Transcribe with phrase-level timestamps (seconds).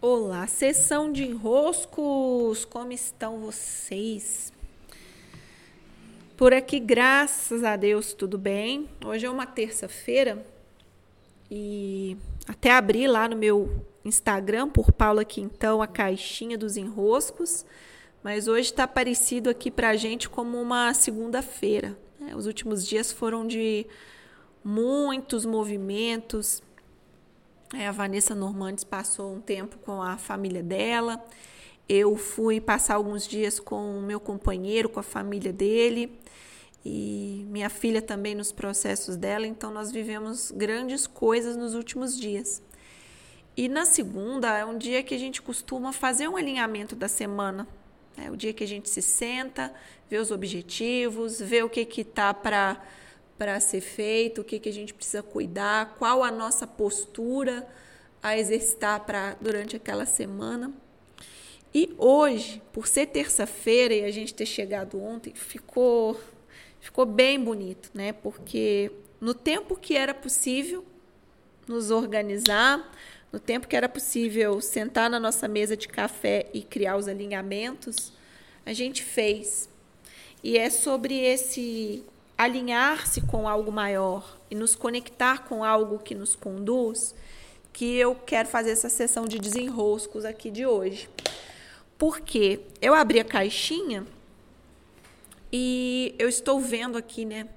[0.00, 4.52] Olá, sessão de enroscos, como estão vocês?
[6.36, 8.88] Por aqui, graças a Deus, tudo bem.
[9.04, 10.46] Hoje é uma terça-feira
[11.50, 12.16] e
[12.46, 17.66] até abri lá no meu Instagram, por Paula Quintão, a caixinha dos enroscos,
[18.22, 21.98] mas hoje está parecido aqui para a gente como uma segunda-feira.
[22.20, 22.36] Né?
[22.36, 23.84] Os últimos dias foram de
[24.62, 26.62] muitos movimentos,
[27.72, 31.22] a Vanessa Normandes passou um tempo com a família dela.
[31.88, 36.18] Eu fui passar alguns dias com o meu companheiro, com a família dele.
[36.84, 39.46] E minha filha também nos processos dela.
[39.46, 42.62] Então, nós vivemos grandes coisas nos últimos dias.
[43.56, 47.66] E na segunda é um dia que a gente costuma fazer um alinhamento da semana.
[48.16, 49.72] É o dia que a gente se senta,
[50.08, 52.80] vê os objetivos, vê o que que tá para
[53.38, 57.66] para ser feito, o que, que a gente precisa cuidar, qual a nossa postura
[58.20, 60.72] a exercitar para durante aquela semana.
[61.72, 66.18] E hoje, por ser terça-feira e a gente ter chegado ontem, ficou
[66.80, 68.12] ficou bem bonito, né?
[68.12, 70.84] Porque no tempo que era possível
[71.66, 72.90] nos organizar,
[73.32, 78.12] no tempo que era possível sentar na nossa mesa de café e criar os alinhamentos,
[78.64, 79.68] a gente fez.
[80.42, 82.04] E é sobre esse
[82.38, 87.12] alinhar-se com algo maior e nos conectar com algo que nos conduz,
[87.72, 91.10] que eu quero fazer essa sessão de desenroscos aqui de hoje.
[91.98, 94.06] Porque eu abri a caixinha
[95.52, 97.48] e eu estou vendo aqui, né?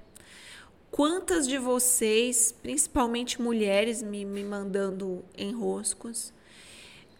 [0.90, 6.32] Quantas de vocês, principalmente mulheres, me, me mandando enroscos,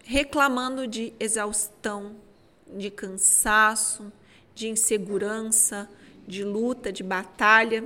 [0.04, 2.16] reclamando de exaustão,
[2.66, 4.12] de cansaço,
[4.54, 5.88] de insegurança,
[6.32, 7.84] de luta, de batalha.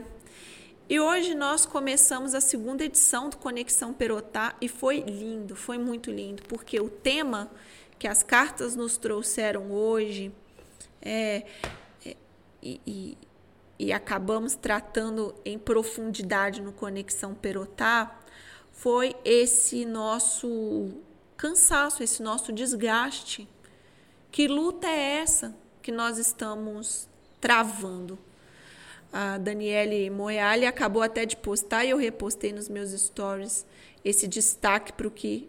[0.88, 6.12] E hoje nós começamos a segunda edição do Conexão Perotá e foi lindo, foi muito
[6.12, 7.50] lindo, porque o tema
[7.98, 10.30] que as cartas nos trouxeram hoje
[11.02, 11.44] é,
[12.04, 12.16] é
[12.62, 13.18] e, e,
[13.80, 18.20] e acabamos tratando em profundidade no Conexão Perotá
[18.70, 20.90] foi esse nosso
[21.36, 23.48] cansaço, esse nosso desgaste.
[24.30, 27.08] Que luta é essa que nós estamos
[27.40, 28.18] travando?
[29.12, 33.66] A Daniele Moyali acabou até de postar e eu repostei nos meus stories
[34.04, 35.48] esse destaque para o que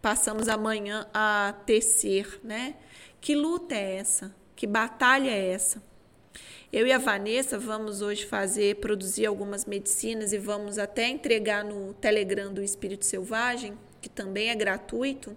[0.00, 2.76] passamos amanhã a tecer, né?
[3.20, 4.34] Que luta é essa?
[4.54, 5.82] Que batalha é essa?
[6.72, 11.94] Eu e a Vanessa vamos hoje fazer, produzir algumas medicinas e vamos até entregar no
[11.94, 15.36] Telegram do Espírito Selvagem, que também é gratuito,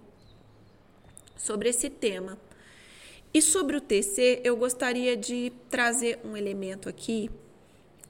[1.36, 2.38] sobre esse tema.
[3.32, 7.30] E sobre o TC, eu gostaria de trazer um elemento aqui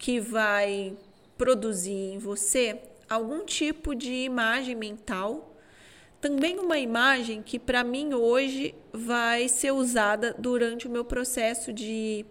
[0.01, 0.97] que vai
[1.37, 5.55] produzir em você algum tipo de imagem mental,
[6.23, 12.25] também uma imagem que para mim hoje vai ser usada durante o meu processo de,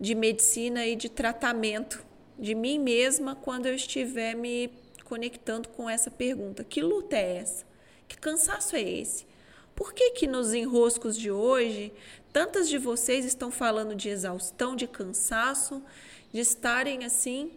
[0.00, 2.06] de medicina e de tratamento
[2.38, 4.70] de mim mesma quando eu estiver me
[5.04, 7.66] conectando com essa pergunta: que luta é essa?
[8.06, 9.26] Que cansaço é esse?
[9.74, 11.92] Por que que nos enroscos de hoje
[12.36, 15.82] tantas de vocês estão falando de exaustão, de cansaço,
[16.30, 17.52] de estarem assim.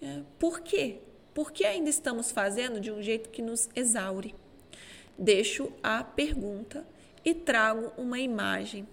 [0.00, 1.00] É, por quê?
[1.34, 4.32] Por que ainda estamos fazendo de um jeito que nos exaure?
[5.18, 6.86] Deixo a pergunta
[7.24, 8.86] e trago uma imagem.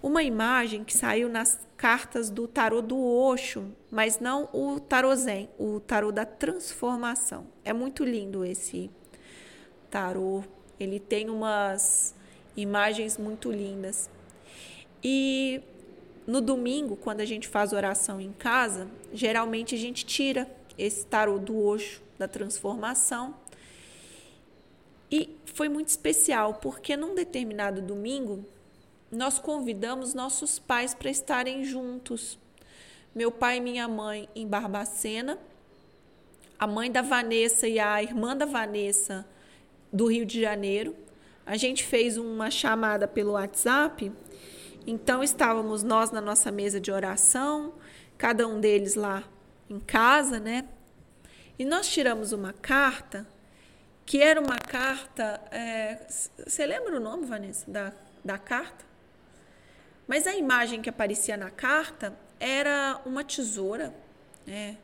[0.00, 5.50] Uma imagem que saiu nas cartas do tarô do Osho, mas não o tarô Zen,
[5.58, 7.48] o tarô da transformação.
[7.64, 8.88] É muito lindo esse
[9.90, 10.44] tarô.
[10.78, 12.14] Ele tem umas
[12.56, 14.08] imagens muito lindas.
[15.02, 15.60] E
[16.26, 20.48] no domingo, quando a gente faz oração em casa, geralmente a gente tira
[20.78, 23.34] esse tarô do Osho, da transformação.
[25.10, 28.44] E foi muito especial, porque num determinado domingo,
[29.10, 32.38] nós convidamos nossos pais para estarem juntos.
[33.14, 35.38] Meu pai e minha mãe em Barbacena,
[36.58, 39.26] a mãe da Vanessa e a irmã da Vanessa
[39.92, 40.96] do Rio de Janeiro.
[41.44, 44.10] A gente fez uma chamada pelo WhatsApp
[44.86, 47.74] então estávamos nós na nossa mesa de oração,
[48.18, 49.24] cada um deles lá
[49.68, 50.64] em casa, né?
[51.58, 53.26] E nós tiramos uma carta,
[54.04, 55.40] que era uma carta.
[55.50, 55.98] É,
[56.46, 57.92] você lembra o nome, Vanessa, da,
[58.24, 58.84] da carta?
[60.06, 63.94] Mas a imagem que aparecia na carta era uma tesoura,
[64.46, 64.76] né?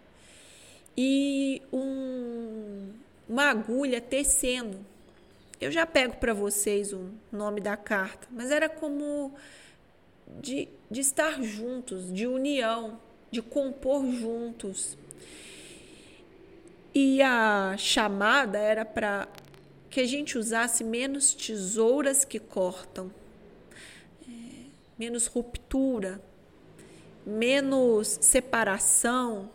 [0.97, 2.93] E um,
[3.29, 4.85] uma agulha tecendo.
[5.61, 9.35] Eu já pego para vocês o nome da carta, mas era como
[10.41, 14.97] de, de estar juntos, de união, de compor juntos.
[16.95, 19.29] E a chamada era para
[19.91, 23.11] que a gente usasse menos tesouras que cortam,
[24.99, 26.21] menos ruptura,
[27.25, 29.51] menos separação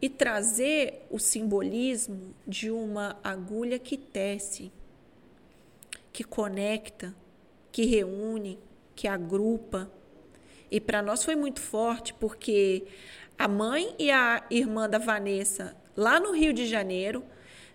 [0.00, 4.70] e trazer o simbolismo de uma agulha que tece,
[6.12, 7.14] que conecta,
[7.72, 8.58] que reúne,
[9.00, 9.90] que agrupa.
[10.70, 12.84] E para nós foi muito forte porque
[13.38, 17.24] a mãe e a irmã da Vanessa, lá no Rio de Janeiro,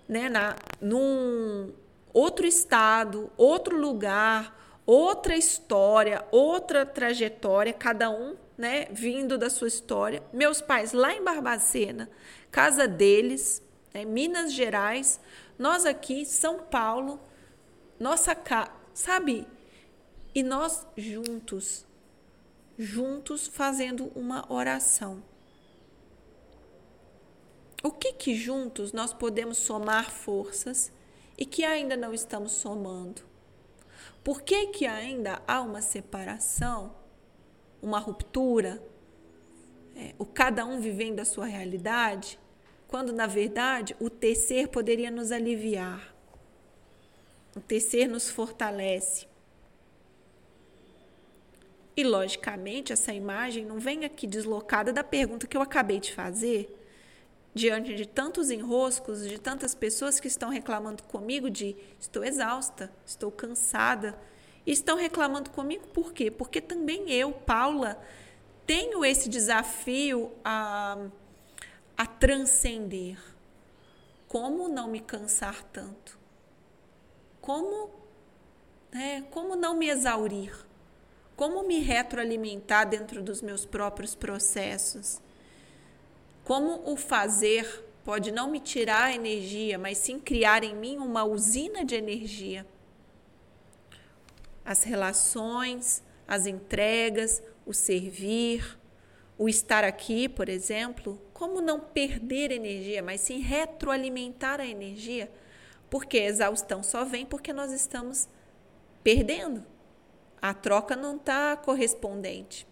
[0.07, 1.73] né, na, num
[2.13, 10.21] outro estado, outro lugar, outra história, outra trajetória, cada um né, vindo da sua história.
[10.31, 12.07] Meus pais lá em Barbacena,
[12.51, 15.19] casa deles, né, Minas Gerais,
[15.57, 17.19] nós aqui, São Paulo,
[17.99, 19.47] nossa casa, sabe?
[20.35, 21.87] E nós juntos,
[22.77, 25.23] juntos fazendo uma oração.
[27.81, 30.91] O que que juntos nós podemos somar forças
[31.37, 33.23] e que ainda não estamos somando?
[34.23, 36.93] Por que que ainda há uma separação?
[37.85, 38.81] uma ruptura,
[39.95, 42.39] é, o cada um vivendo a sua realidade,
[42.87, 46.13] quando na verdade o tecer poderia nos aliviar.
[47.55, 49.27] O tecer nos fortalece.
[51.97, 56.69] E logicamente essa imagem não vem aqui deslocada da pergunta que eu acabei de fazer,
[57.53, 63.31] diante de tantos enroscos, de tantas pessoas que estão reclamando comigo de estou exausta, estou
[63.31, 64.17] cansada,
[64.65, 66.31] e estão reclamando comigo por quê?
[66.31, 68.01] Porque também eu, Paula,
[68.65, 70.97] tenho esse desafio a,
[71.95, 73.17] a transcender.
[74.27, 76.17] Como não me cansar tanto?
[77.39, 77.91] Como,
[78.91, 80.51] né, como não me exaurir?
[81.35, 85.21] Como me retroalimentar dentro dos meus próprios processos?
[86.43, 91.83] Como o fazer pode não me tirar energia, mas sim criar em mim uma usina
[91.83, 92.65] de energia?
[94.65, 98.77] as relações, as entregas, o servir,
[99.37, 105.31] o estar aqui, por exemplo, como não perder energia, mas sim retroalimentar a energia,
[105.89, 108.27] porque a exaustão só vem porque nós estamos
[109.03, 109.63] perdendo.
[110.41, 112.67] A troca não está correspondente.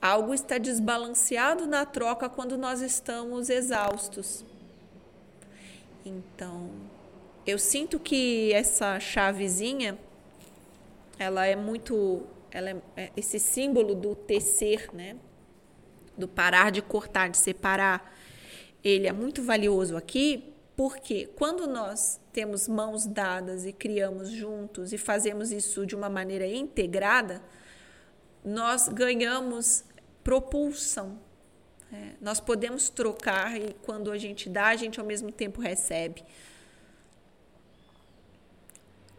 [0.00, 4.44] Algo está desbalanceado na troca quando nós estamos exaustos.
[6.04, 6.70] Então,
[7.46, 9.98] eu sinto que essa chavezinha
[11.18, 15.16] ela é muito, ela é, é esse símbolo do tecer, né?
[16.16, 18.14] Do parar de cortar, de separar.
[18.84, 24.98] Ele é muito valioso aqui porque quando nós temos mãos dadas e criamos juntos e
[24.98, 27.42] fazemos isso de uma maneira integrada,
[28.44, 29.84] nós ganhamos
[30.22, 31.18] propulsão.
[31.92, 36.22] É, nós podemos trocar e quando a gente dá, a gente ao mesmo tempo recebe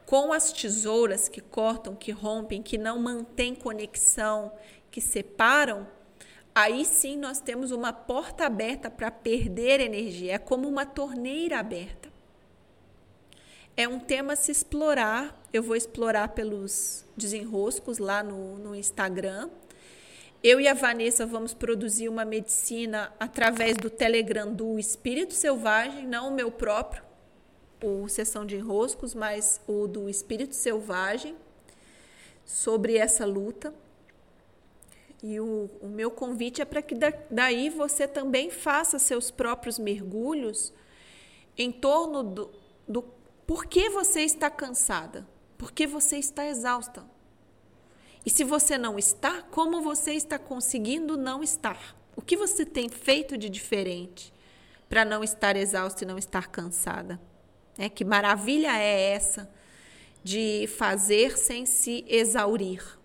[0.07, 4.53] com as tesouras que cortam, que rompem, que não mantêm conexão,
[4.89, 5.85] que separam,
[6.61, 10.33] aí sim nós temos uma porta aberta para perder energia.
[10.33, 12.09] É como uma torneira aberta.
[13.75, 15.39] É um tema a se explorar.
[15.53, 19.49] Eu vou explorar pelos desenroscos lá no, no Instagram.
[20.43, 26.29] Eu e a Vanessa vamos produzir uma medicina através do Telegram do Espírito Selvagem, não
[26.29, 27.07] o meu próprio
[27.81, 31.35] o Sessão de Enroscos, mas o do Espírito Selvagem,
[32.45, 33.73] sobre essa luta.
[35.21, 39.79] E o, o meu convite é para que da, daí você também faça seus próprios
[39.79, 40.71] mergulhos
[41.57, 42.51] em torno do,
[42.87, 43.01] do
[43.47, 47.03] por que você está cansada, por que você está exausta.
[48.25, 51.95] E se você não está, como você está conseguindo não estar?
[52.15, 54.33] O que você tem feito de diferente
[54.89, 57.19] para não estar exausta e não estar cansada?
[57.77, 57.89] Né?
[57.89, 59.49] Que maravilha é essa
[60.23, 62.96] de fazer sem se exaurir?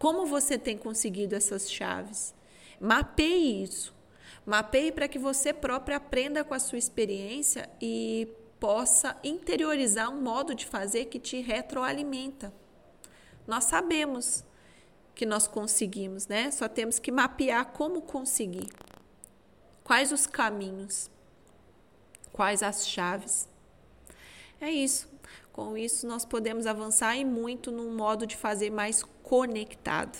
[0.00, 2.34] Como você tem conseguido essas chaves?
[2.80, 3.94] Mapeie isso.
[4.46, 8.26] Mapeie para que você própria aprenda com a sua experiência e
[8.58, 12.50] possa interiorizar um modo de fazer que te retroalimenta.
[13.46, 14.42] Nós sabemos
[15.14, 16.50] que nós conseguimos, né?
[16.50, 18.70] Só temos que mapear como conseguir.
[19.84, 21.10] Quais os caminhos?
[22.32, 23.46] Quais as chaves?
[24.58, 25.10] É isso.
[25.52, 30.16] Com isso, nós podemos avançar e muito num modo de fazer mais conectado.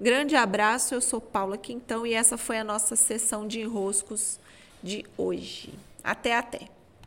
[0.00, 4.40] Grande abraço, eu sou Paula Quintão e essa foi a nossa sessão de enroscos
[4.82, 5.72] de hoje.
[6.02, 6.81] Até, até!